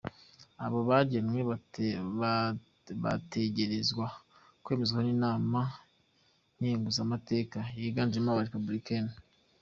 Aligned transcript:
Abo 0.65 0.79
bagenywe 0.89 1.39
bategerezwa 3.09 4.05
kwemezwa 4.63 4.99
n’inama 5.05 5.61
nkenguzamateka 6.57 7.59
yiganjemwo 7.79 8.29
aba 8.31 8.47
republicains. 8.47 9.13